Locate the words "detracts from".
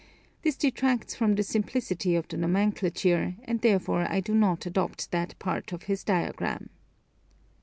0.57-1.35